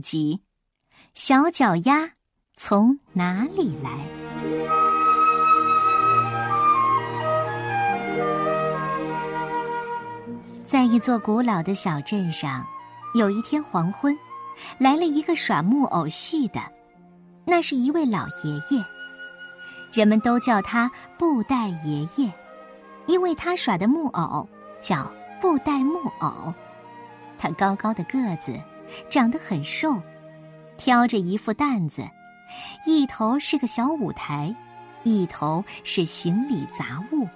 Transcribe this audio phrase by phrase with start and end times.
[0.00, 0.42] 集：
[1.14, 2.10] 小脚丫
[2.54, 3.90] 从哪里来？
[10.64, 12.64] 在一座古老的小镇上，
[13.14, 14.16] 有一天黄昏，
[14.78, 16.60] 来了一个耍木偶戏的，
[17.44, 18.84] 那是一位老爷爷，
[19.92, 20.88] 人们都叫他
[21.18, 22.32] 布袋爷爷，
[23.06, 24.48] 因为他耍的木偶
[24.80, 25.10] 叫
[25.40, 26.54] 布袋木偶。
[27.36, 28.52] 他高高的个子，
[29.08, 30.00] 长得很瘦，
[30.76, 32.02] 挑着一副担子，
[32.86, 34.54] 一头是个小舞台，
[35.02, 37.28] 一头是行李杂物。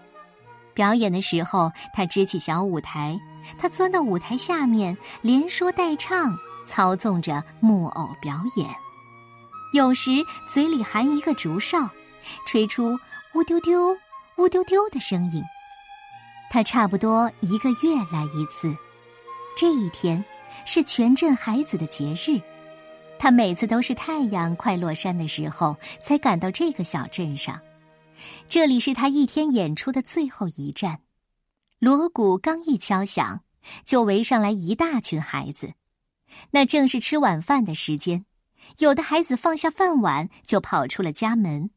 [0.72, 3.18] 表演的时候，他支起小舞台，
[3.58, 8.68] 他钻到舞台下面，连说带唱，操纵着木偶表演。
[9.72, 10.10] 有时
[10.48, 11.88] 嘴里含一个竹哨，
[12.46, 12.98] 吹出
[13.34, 13.96] “呜丢丢，
[14.36, 15.42] 呜丢丢”的声音。
[16.50, 18.76] 他差不多一个月来一次。
[19.56, 20.24] 这一天
[20.64, 22.40] 是全镇孩子的节日，
[23.18, 27.60] 他每次都是太阳快落山的时候才赶到这个小镇上。
[28.48, 31.00] 这里是他一天演出的最后一站。
[31.78, 33.42] 锣鼓刚一敲响，
[33.84, 35.74] 就围上来一大群孩子。
[36.50, 38.24] 那正是吃晚饭的时间，
[38.78, 41.70] 有的孩子放下饭碗就跑出了家门，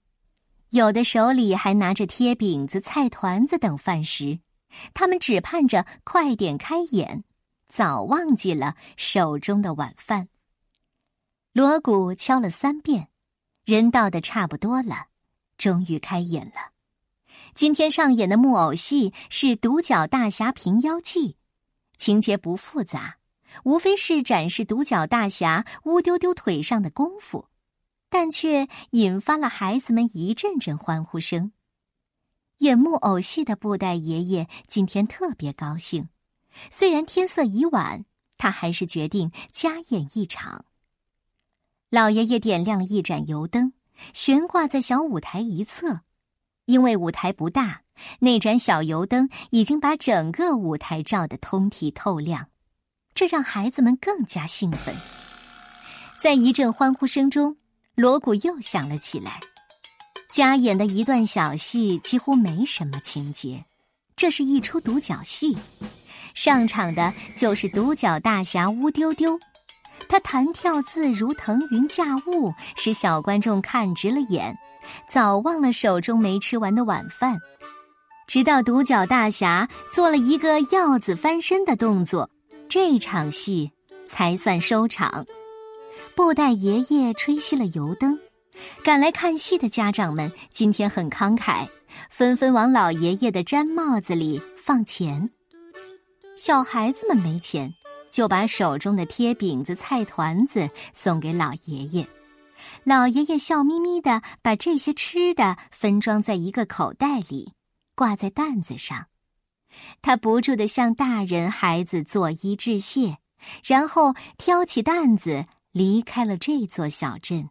[0.69, 4.39] 有的手里还拿着贴饼子、菜团子等饭食，
[4.93, 7.23] 他们只盼着快点开演。
[7.67, 10.29] 早忘记了手中的晚饭。
[11.53, 13.09] 锣鼓敲了三遍，
[13.65, 15.07] 人到的差不多了，
[15.57, 16.71] 终于开演了。
[17.55, 21.31] 今天上演的木偶戏是《独角大侠平妖记》，
[21.97, 23.17] 情节不复杂，
[23.63, 27.47] 无非是展示独角大侠乌丢丢腿上的功夫，
[28.09, 31.51] 但却引发了孩子们一阵阵欢呼声。
[32.59, 36.09] 演木偶戏的布袋爷爷今天特别高兴。
[36.69, 38.05] 虽然天色已晚，
[38.37, 40.65] 他还是决定加演一场。
[41.89, 43.73] 老爷爷点亮了一盏油灯，
[44.13, 46.01] 悬挂在小舞台一侧。
[46.65, 47.83] 因为舞台不大，
[48.19, 52.49] 那盏小油灯已经把整个舞台照得通体透亮，
[53.13, 54.93] 这让孩子们更加兴奋。
[56.19, 57.55] 在一阵欢呼声中，
[57.95, 59.39] 锣鼓又响了起来。
[60.29, 63.63] 加演的一段小戏几乎没什么情节，
[64.17, 65.57] 这是一出独角戏。
[66.37, 69.39] 上场的就是独角大侠乌丢丢，
[70.07, 74.55] 他弹跳自如，腾云驾雾，使小观众看直了眼，
[75.09, 77.39] 早忘了手中没吃完的晚饭。
[78.27, 82.29] 直到独角大侠做了一个鹞子翻身的动作，
[82.69, 83.71] 这场戏
[84.05, 85.25] 才算收场。
[86.13, 88.15] 布袋爷爷吹熄了油灯，
[88.83, 91.67] 赶来看戏的家长们今天很慷慨，
[92.11, 95.27] 纷纷往老爷爷的毡帽子里放钱。
[96.37, 97.73] 小孩子们没钱，
[98.11, 102.07] 就把手中的贴饼子、菜团子送给老爷爷。
[102.83, 107.53] 老爷爷笑眯眯的把这些吃的分装在一个口袋里，
[107.95, 109.07] 挂在担子上。
[110.03, 113.17] 他不住的向大人、孩子作揖致谢，
[113.63, 117.49] 然后挑起担子离开了这座小镇。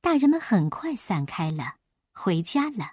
[0.00, 1.74] 大人们很快散开了，
[2.14, 2.92] 回家了。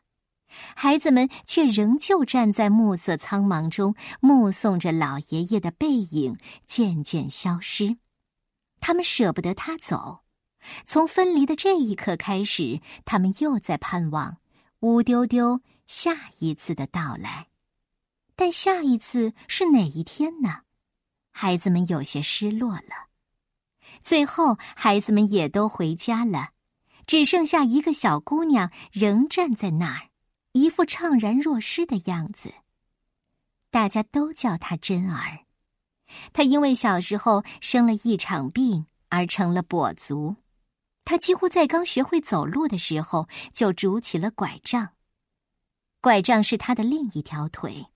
[0.76, 7.98] 孩子们却仍旧站在暮色苍茫中，目送着老爷爷的背影渐渐消失。
[8.80, 10.22] 他们舍不得他走，
[10.86, 14.38] 从分离的这一刻开始，他们又在盼望
[14.80, 17.48] 乌丢丢下一次的到来。
[18.36, 20.62] 但下一次是哪一天呢？
[21.32, 23.10] 孩子们有些失落了。
[24.02, 26.50] 最后，孩子们也都回家了，
[27.06, 30.09] 只剩下一个小姑娘仍站在那儿。
[30.52, 32.54] 一副怅然若失的样子。
[33.72, 35.46] 大家都叫他珍儿，
[36.34, 40.38] 他因为小时候生了一场病而成了跛足，
[41.06, 44.90] 他几乎在刚学会走路的时候就拄起了拐杖，
[46.02, 47.88] 拐杖是他的另一条腿。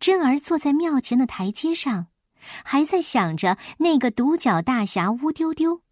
[0.00, 2.06] 珍儿坐在庙前的台阶上，
[2.64, 5.82] 还在想着那个独角大侠乌丢丢，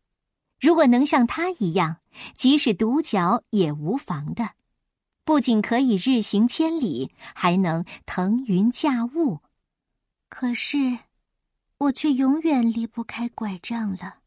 [0.59, 1.99] 如果能像他一样，
[2.35, 4.53] 即使独角也无妨的。
[5.25, 9.41] 不仅可以日行千里，还能腾云驾雾。
[10.29, 10.99] 可是，
[11.79, 14.19] 我却永远离不开拐杖了。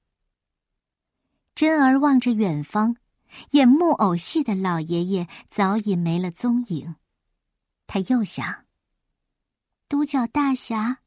[1.53, 2.97] 珍儿望着远方，
[3.51, 6.95] 演木偶戏的老爷爷早已没了踪影。
[7.85, 8.65] 他又想：
[9.89, 10.99] 独角大侠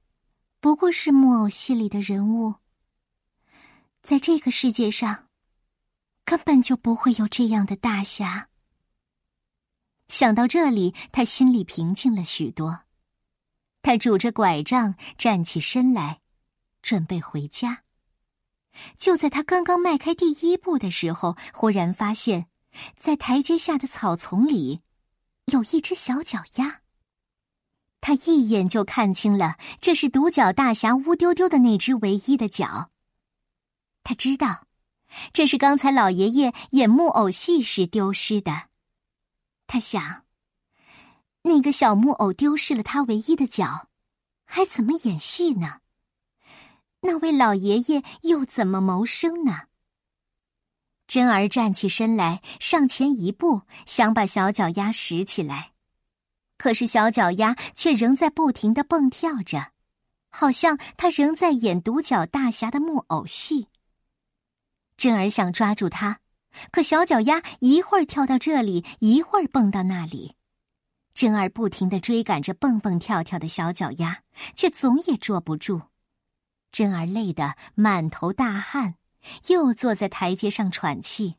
[0.60, 2.56] 不过是木偶戏里的人物，
[4.02, 5.28] 在这个世界上，
[6.24, 8.49] 根本就不会有这样的大侠。
[10.10, 12.80] 想到这里，他心里平静了许多。
[13.80, 16.20] 他拄着拐杖站起身来，
[16.82, 17.84] 准备回家。
[18.98, 22.46] 就在他刚刚迈开第一步的时候，忽然发现，
[22.96, 24.80] 在台阶下的草丛里，
[25.46, 26.80] 有一只小脚丫。
[28.00, 32.90] 他一眼就看清了，这是独角大侠乌丢丢的那只唯一的脚。
[34.02, 34.66] 他知道，
[35.32, 38.69] 这是刚才老爷爷演木偶戏时丢失的。
[39.72, 40.24] 他想，
[41.42, 43.88] 那个小木偶丢失了他唯一的脚，
[44.44, 45.78] 还怎么演戏呢？
[47.02, 49.68] 那位老爷爷又怎么谋生呢？
[51.06, 55.70] 珍儿站起身来，上前一步，想把小脚丫拾起来，
[56.58, 59.70] 可是小脚丫却仍在不停的蹦跳着，
[60.30, 63.68] 好像他仍在演独角大侠的木偶戏。
[64.96, 66.18] 珍儿想抓住他，
[66.70, 70.34] 可小脚丫一会儿跳到这里，一会儿蹦到那里，
[71.14, 74.22] 珍儿不停的追赶着蹦蹦跳跳的小脚丫，
[74.54, 75.82] 却总也捉不住。
[76.72, 78.94] 珍儿累得满头大汗，
[79.48, 81.36] 又坐在台阶上喘气。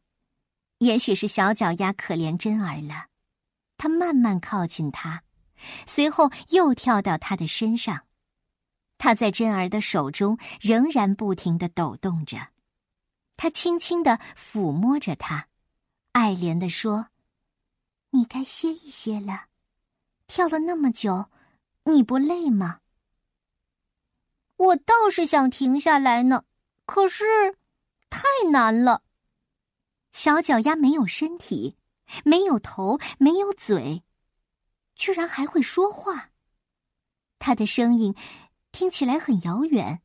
[0.80, 3.08] 也许是小脚丫可怜珍儿了，
[3.78, 5.24] 他慢慢靠近她，
[5.86, 8.02] 随后又跳到她的身上。
[8.98, 12.51] 他在珍儿的手中仍然不停的抖动着，
[13.42, 15.48] 他轻轻的抚摸着她，
[16.12, 17.08] 爱怜的说
[18.12, 19.48] ：“你该歇一歇了，
[20.28, 21.26] 跳了那么久，
[21.86, 22.82] 你不累吗？”
[24.58, 26.46] 我倒是想停下来呢，
[26.86, 27.58] 可是
[28.12, 28.22] 太
[28.52, 29.02] 难了。
[30.12, 31.76] 小脚丫没有身体，
[32.24, 34.04] 没有头，没有嘴，
[34.96, 36.30] 居然还会说话。
[37.40, 38.16] 它的声音
[38.72, 40.04] 听起来很遥远，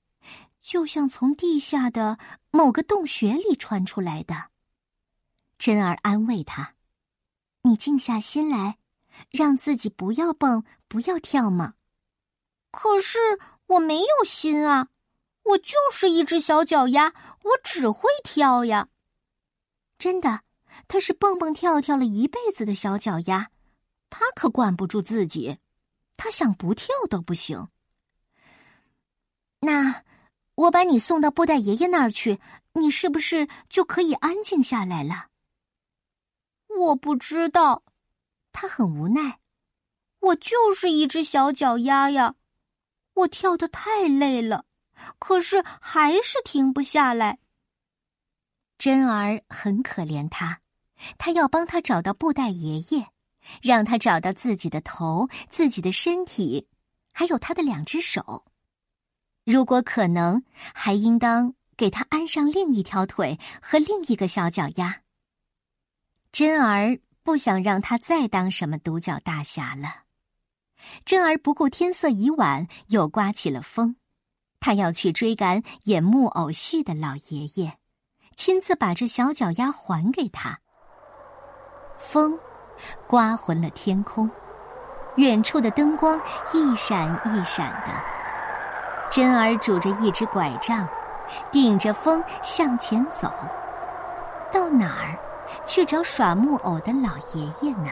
[0.66, 2.18] 就像从地下的
[2.50, 4.50] 某个洞穴里传出来的。
[5.58, 6.74] 珍儿安慰他
[7.62, 8.76] ：“你静下心来，
[9.30, 11.74] 让自己不要蹦，不要跳嘛。”
[12.72, 13.18] 可是。
[13.68, 14.90] 我没有心啊，
[15.42, 18.90] 我就是一只小脚丫，我只会跳呀。
[19.98, 20.42] 真的，
[20.86, 23.50] 他是蹦蹦跳跳了一辈子的小脚丫，
[24.08, 25.58] 他可管不住自己，
[26.16, 27.66] 他想不跳都不行。
[29.58, 30.04] 那
[30.56, 32.40] 我把你送到布袋爷爷那儿去，
[32.72, 35.28] 你是不是就可以安静下来了？
[36.68, 37.84] 我不知道，
[38.52, 39.38] 他很无奈，
[40.20, 42.34] 我就是一只小脚丫呀。
[43.14, 44.64] 我跳得太累了，
[45.18, 47.38] 可是还是停不下来。
[48.78, 50.60] 珍儿很可怜他，
[51.16, 53.06] 他要帮他找到布袋爷爷，
[53.62, 56.66] 让他找到自己的头、自己的身体，
[57.12, 58.44] 还有他的两只手。
[59.46, 60.42] 如果可能，
[60.74, 65.02] 还应当给他安上另一条腿和另一个小脚丫。
[66.32, 70.02] 珍儿不想让他再当什么独角大侠了。
[71.04, 73.94] 珍儿不顾天色已晚，又刮起了风。
[74.58, 77.78] 他要去追赶演木偶戏的老爷爷，
[78.34, 80.58] 亲自把这小脚丫还给他。
[82.00, 82.36] 风，
[83.06, 84.28] 刮昏了天空，
[85.18, 86.20] 远处的灯光
[86.52, 88.15] 一闪一闪的。
[89.16, 90.86] 珍儿拄着一只拐杖，
[91.50, 93.32] 顶着风向前走。
[94.52, 95.16] 到哪儿
[95.64, 97.90] 去找耍木偶的老爷爷呢？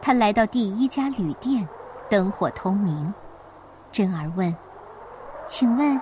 [0.00, 1.68] 他来到第一家旅店，
[2.08, 3.12] 灯火通明。
[3.92, 4.56] 珍儿问
[5.46, 6.00] ：“请问，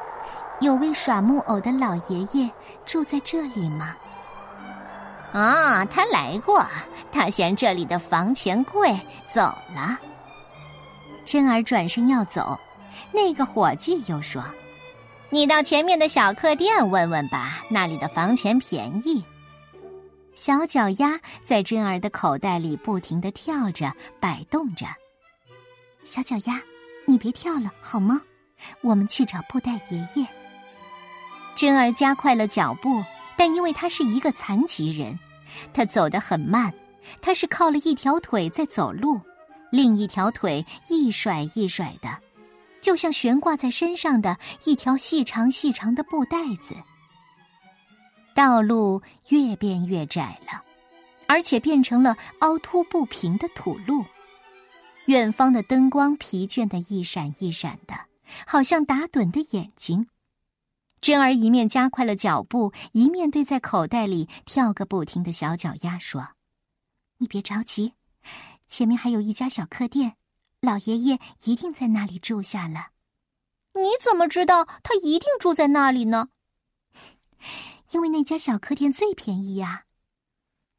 [0.61, 2.49] 有位耍木偶的老爷爷
[2.87, 3.97] 住在这里吗
[5.35, 6.65] ？”“啊，他来过，
[7.11, 9.41] 他嫌这里的房钱贵，走
[9.75, 9.99] 了。”
[11.27, 12.57] 珍儿转身要走，
[13.13, 14.45] 那个伙计又说
[15.31, 19.25] ：“你到前面的小客店问问吧，那里的房钱便宜。”
[20.35, 24.87] 小脚丫在珍儿的口袋里不停的跳着、摆动着。
[26.05, 26.63] 小脚丫，
[27.07, 28.21] 你别跳了好吗？
[28.83, 30.27] 我们去找布袋爷爷。
[31.57, 33.03] 珍儿加快了脚步，
[33.37, 35.19] 但因为他是一个残疾人，
[35.73, 36.73] 他走得很慢。
[37.21, 39.21] 他是靠了一条腿在走路，
[39.73, 42.09] 另一条腿一甩一甩的，
[42.81, 46.75] 就像悬挂在身上的一条细长细长的布袋子。
[48.35, 50.63] 道路越变越窄了，
[51.27, 54.05] 而且变成了凹凸不平的土路。
[55.07, 57.95] 远方的灯光疲倦的一闪一闪的，
[58.47, 60.07] 好像打盹的眼睛。
[61.01, 66.29] 珍儿一面加快了脚步，一面对在口袋里跳个不停的小脚丫说
[67.19, 67.95] ：“你别着急，
[68.67, 70.15] 前面还有一家小客店，
[70.61, 72.91] 老爷爷一定在那里住下了。”
[73.75, 76.31] 你怎么知道他一定住在那里呢？
[77.93, 79.85] 因为那家小客店最便宜呀，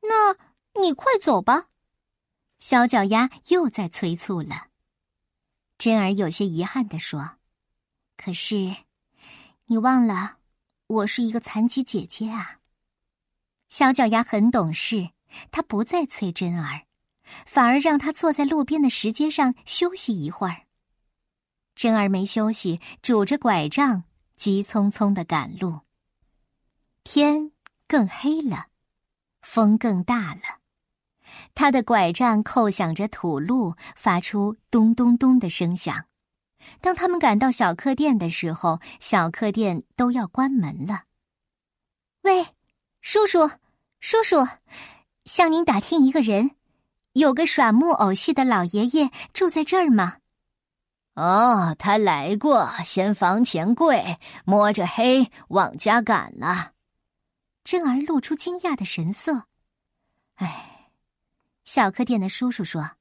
[0.01, 0.35] 那
[0.81, 1.69] 你快走吧。
[2.57, 4.67] 小脚丫又在催促了。
[5.77, 7.37] 珍儿有些遗憾地说
[8.17, 8.75] ：“可是，
[9.67, 10.39] 你忘了，
[10.87, 12.59] 我是一个残疾姐姐啊。
[13.69, 15.11] 小脚丫很懂事，
[15.51, 16.85] 他不再催珍儿，
[17.45, 20.63] 反而让他坐在路边的石阶上休息一会儿。
[21.75, 24.03] 珍儿没休息，拄着拐杖，
[24.35, 25.79] 急匆匆的赶路。
[27.03, 27.51] 天
[27.87, 28.67] 更黑了，
[29.41, 30.59] 风更大了。
[31.55, 36.05] 他的拐杖叩响着土路，发出咚咚咚的声响。
[36.81, 41.03] 当他们赶到小客店的时候，小客店都要关门了。
[42.23, 42.45] 喂，
[43.01, 43.49] 叔叔，
[44.01, 44.45] 叔叔，
[45.23, 46.51] 向您打听一个人，
[47.19, 50.19] 有个耍木偶戏的老爷爷住在这儿吗？
[51.15, 56.71] 哦，他来过，嫌房钱贵，摸着黑往家赶了。
[57.65, 59.43] 珍儿露出惊讶的神色。
[60.35, 60.91] 哎，
[61.65, 62.91] 小客店的叔叔说：“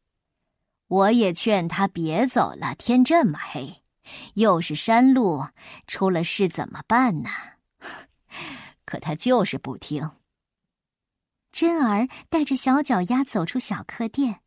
[0.88, 3.84] 我也劝他别走了，天这么黑，
[4.34, 5.46] 又是山路，
[5.86, 7.30] 出了事怎么办呢？
[8.84, 10.10] 可他就是不听。”
[11.50, 14.40] 珍儿带着小脚丫走出小客店，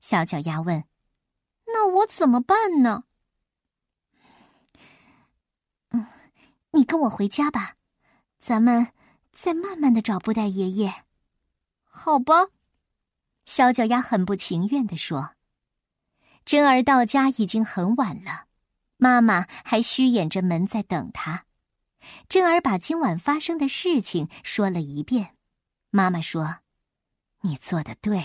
[0.00, 0.84] 小脚丫问。
[1.66, 3.04] 那我怎么办呢？
[5.90, 6.06] 嗯，
[6.70, 7.74] 你跟我回家吧，
[8.38, 8.88] 咱们
[9.32, 11.04] 再慢慢的找布袋爷爷。
[11.84, 12.48] 好吧，
[13.44, 15.34] 小脚丫很不情愿的说。
[16.44, 18.46] 珍儿到家已经很晚了，
[18.96, 21.44] 妈妈还虚掩着门在等他。
[22.28, 25.36] 珍儿把今晚发生的事情说了一遍。
[25.90, 26.58] 妈妈说
[27.42, 28.22] ：“你做的对。”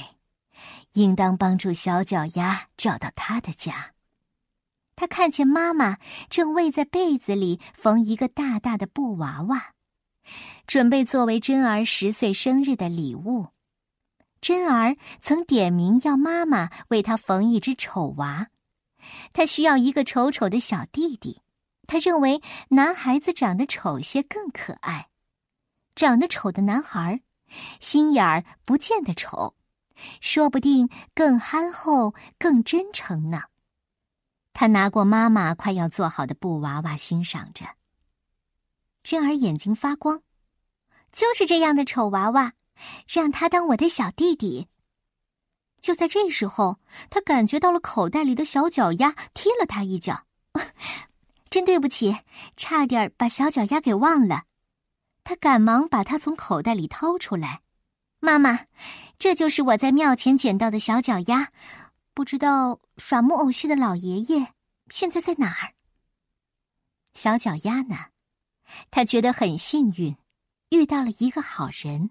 [0.93, 3.93] 应当帮助小脚丫找到他的家。
[4.95, 5.97] 他看见妈妈
[6.29, 9.73] 正偎在被子里缝一个大大的布娃娃，
[10.67, 13.47] 准备作为珍儿十岁生日的礼物。
[14.39, 18.49] 珍儿曾点名要妈妈为他缝一只丑娃，
[19.33, 21.41] 他需要一个丑丑的小弟弟。
[21.87, 25.09] 他认为男孩子长得丑些更可爱，
[25.95, 27.21] 长得丑的男孩，
[27.79, 29.55] 心眼儿不见得丑。
[30.19, 33.43] 说不定更憨厚、更真诚呢。
[34.51, 37.65] 他拿过妈妈快要做好的布娃娃，欣赏着。
[39.01, 40.21] 珍儿眼睛发光，
[41.11, 42.53] 就是这样的丑娃娃，
[43.07, 44.67] 让他当我的小弟弟。
[45.79, 46.79] 就在这时候，
[47.09, 50.25] 他感觉到了口袋里的小脚丫踢了他一脚，
[51.49, 52.17] 真对不起，
[52.55, 54.43] 差点把小脚丫给忘了。
[55.23, 57.61] 他赶忙把它从口袋里掏出来，
[58.19, 58.65] 妈妈。
[59.19, 61.51] 这就是我在庙前捡到的小脚丫，
[62.13, 64.53] 不知道耍木偶戏的老爷爷
[64.89, 65.73] 现在在哪儿。
[67.13, 67.95] 小脚丫呢？
[68.91, 70.17] 他觉得很幸运，
[70.69, 72.09] 遇到了一个好人。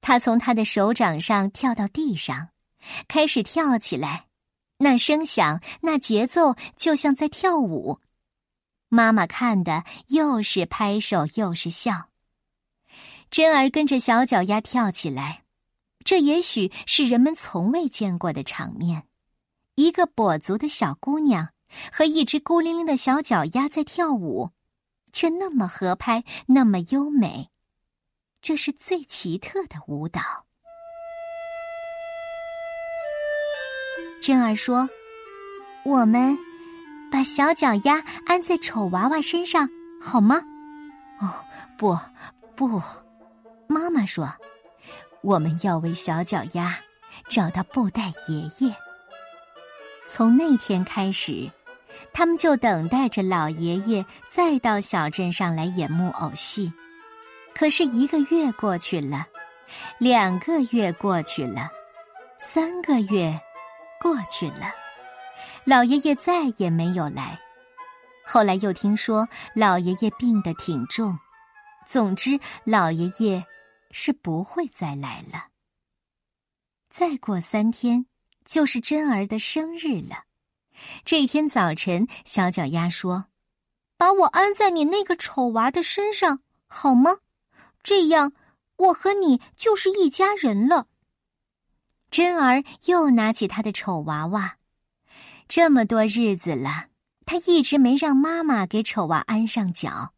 [0.00, 2.48] 他从他的手掌上跳到地上，
[3.08, 4.26] 开始跳起来，
[4.78, 8.00] 那声响，那节奏，就像在跳舞。
[8.90, 12.10] 妈妈看的又是拍手又是笑。
[13.30, 15.44] 珍儿跟着小脚丫跳起来。
[16.04, 19.06] 这也许是人们从未见过的场面：
[19.76, 21.50] 一个跛足的小姑娘
[21.92, 24.50] 和一只孤零零的小脚丫在跳舞，
[25.12, 27.50] 却那么合拍，那么优美。
[28.40, 30.46] 这是最奇特的舞蹈。
[34.22, 34.88] 珍儿说
[35.84, 36.36] ：“我们
[37.10, 39.68] 把小脚丫安在丑娃娃身上，
[40.00, 40.36] 好吗
[41.20, 41.28] ？”“哦，
[41.76, 41.98] 不，
[42.54, 42.80] 不。”
[43.68, 44.32] 妈妈说。
[45.22, 46.78] 我们要为小脚丫
[47.28, 48.74] 找到布袋爷爷。
[50.08, 51.50] 从那天开始，
[52.10, 56.72] 他们就等待着老爷爷再到小镇上来演木偶戏。
[57.54, 59.26] 可是一个月过去了，
[59.98, 61.68] 两个月过去了，
[62.38, 63.38] 三个月
[64.00, 64.72] 过去了，
[65.64, 67.38] 老爷爷再也没有来。
[68.24, 71.18] 后来又听说老爷爷病得挺重，
[71.86, 73.44] 总之老爷爷。
[73.92, 75.48] 是不会再来了。
[76.90, 78.06] 再过三天
[78.44, 80.26] 就是珍儿的生日了。
[81.04, 83.24] 这天早晨，小脚丫说
[83.98, 86.38] ：“把我安在你那个丑娃的身上，
[86.68, 87.18] 好吗？
[87.82, 88.32] 这样
[88.76, 90.86] 我和你就是一家人了。”
[92.12, 94.58] 珍儿又拿起他的丑娃娃。
[95.50, 96.86] 这么多日子了，
[97.26, 100.12] 他一直没让妈妈给丑娃安上脚。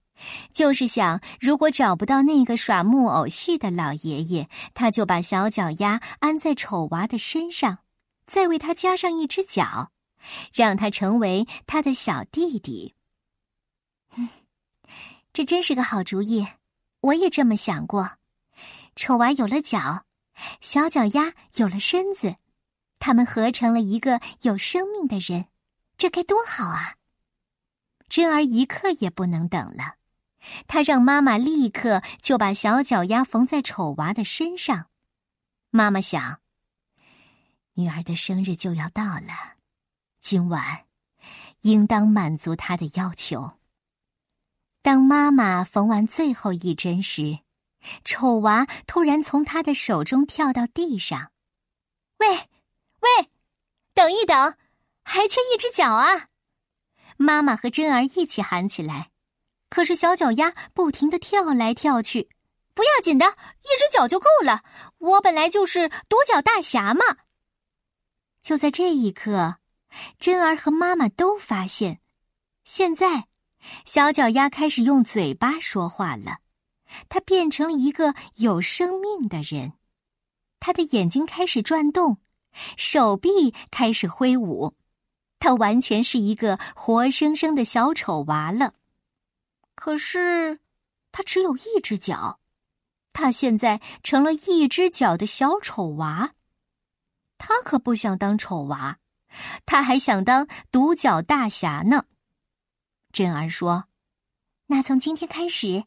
[0.52, 7.78] 就是想，如果找不到那个耍木偶戏的老爷爷，他就把小脚丫安在丑娃的身上，
[8.26, 9.90] 再为他加上一只脚，
[10.52, 12.94] 让他成为他的小弟弟。
[14.16, 14.28] 嗯，
[15.32, 16.46] 这真是个好主意，
[17.00, 18.18] 我也这么想过。
[18.96, 20.04] 丑娃有了脚，
[20.60, 22.36] 小脚丫有了身子，
[23.04, 25.46] 他们合成了一个有生命的人，
[25.98, 26.94] 这该多好啊！
[28.08, 29.96] 珍儿一刻也不能等了。
[30.68, 34.86] 他让妈妈立刻就把小脚丫缝在丑娃的身上。
[35.70, 36.38] 妈妈想，
[37.74, 39.56] 女儿的生日就要到了，
[40.20, 40.84] 今晚
[41.62, 43.58] 应当满足她的要求。
[44.80, 47.40] 当妈妈缝完最后一针时，
[48.04, 51.32] 丑娃突然从她的手中跳到地上。
[52.18, 52.48] “喂，
[53.02, 53.30] 喂，
[53.94, 54.56] 等一等，
[55.04, 56.28] 还缺一只脚啊！”
[57.16, 59.10] 妈妈和珍儿一起喊起来。
[59.68, 62.28] 可是小脚丫不停的跳来跳去，
[62.74, 64.62] 不要紧的，一只脚就够了。
[64.98, 67.04] 我本来就是独角大侠嘛。
[68.42, 69.56] 就在这一刻，
[70.18, 72.00] 珍儿和妈妈都发现，
[72.64, 73.28] 现在
[73.84, 76.38] 小脚丫开始用嘴巴说话了，
[77.08, 79.72] 它变成了一个有生命的人，
[80.60, 82.18] 他的眼睛开始转动，
[82.76, 84.74] 手臂开始挥舞，
[85.38, 88.74] 他完全是一个活生生的小丑娃了。
[89.74, 90.60] 可是，
[91.10, 92.38] 他只有一只脚，
[93.12, 96.34] 他现在成了一只脚的小丑娃。
[97.38, 98.98] 他可不想当丑娃，
[99.66, 102.04] 他还想当独角大侠呢。
[103.12, 103.86] 珍儿说
[104.68, 105.84] ：“那从今天开始，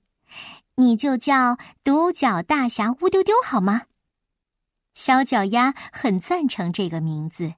[0.76, 3.84] 你就叫独角大侠乌丢丢好吗？”
[4.96, 7.54] 小脚丫很赞成这个名字，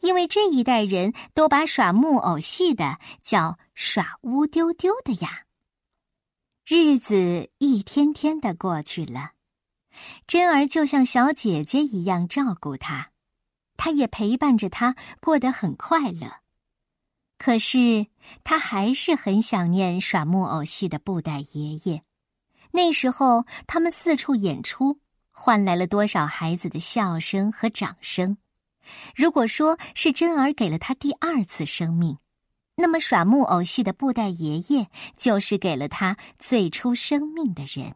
[0.00, 5.46] 因为这一代人都把耍木偶戏的叫耍乌丢丢的呀。
[6.66, 9.32] 日子一天天的过去了，
[10.26, 13.12] 珍儿就像小姐姐一样照顾他，
[13.78, 16.40] 他也陪伴着他过得很快乐。
[17.38, 18.08] 可是
[18.44, 22.02] 他还是很想念耍木偶戏的布袋爷爷。
[22.72, 25.00] 那时候他们四处演出，
[25.40, 28.38] 换来了多少孩子的笑声和掌声。
[29.14, 32.18] 如果说是珍儿给了他第二次生命。
[32.74, 37.94] 那么，耍木偶戏的布袋爷爷就是给了他最初生命的人。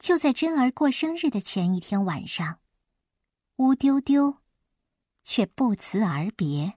[0.00, 2.58] 就在珍儿过生日的前一天晚上，
[3.56, 4.38] 乌丢丢
[5.22, 6.74] 却不辞而别，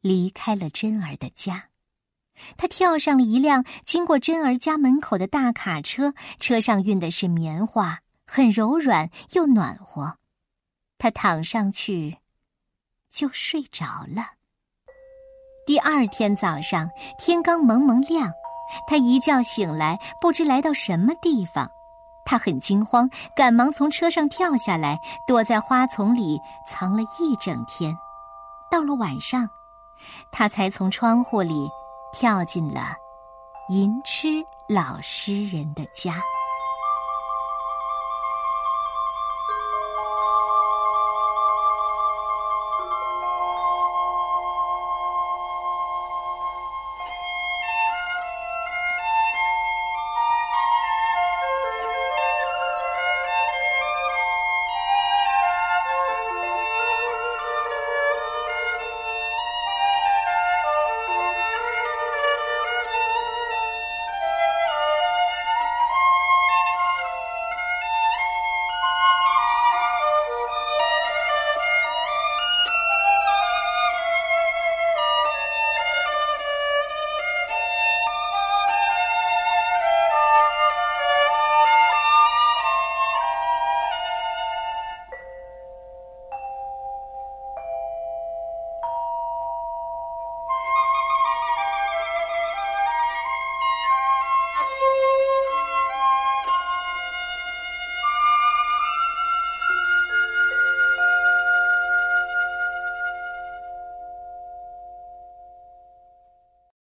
[0.00, 1.70] 离开了珍儿的家。
[2.56, 10.16] 他跳上了一辆经过珍儿家门口的大卡车，车上运的是棉花，很柔软又暖和。
[10.98, 12.18] 他躺上去，
[13.10, 14.34] 就睡着了。
[15.66, 16.88] 第二天早上，
[17.18, 18.30] 天刚蒙蒙亮，
[18.86, 21.68] 他一觉醒来，不知来到什么地方。
[22.24, 26.38] 他很惊慌，赶忙从车上跳下来，躲在花丛里
[26.68, 27.92] 藏了一整天。
[28.70, 29.48] 到了晚上，
[30.30, 31.68] 他才从窗户里
[32.12, 32.94] 跳进了
[33.68, 34.28] 吟痴
[34.68, 36.22] 老诗人的家。